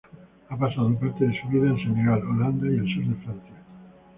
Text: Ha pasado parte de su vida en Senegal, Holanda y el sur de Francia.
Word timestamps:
Ha 0.49 0.57
pasado 0.57 0.97
parte 0.99 1.27
de 1.27 1.39
su 1.39 1.47
vida 1.49 1.67
en 1.67 1.77
Senegal, 1.77 2.23
Holanda 2.25 2.65
y 2.67 2.73
el 2.73 2.91
sur 2.91 3.05
de 3.05 3.23
Francia. 3.23 3.53